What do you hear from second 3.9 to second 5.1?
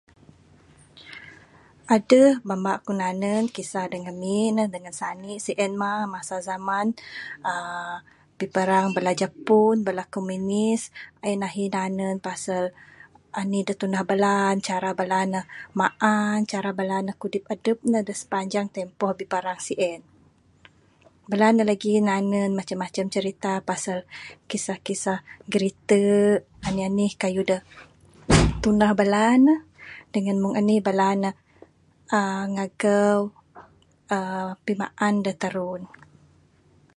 da ngamin ne dengan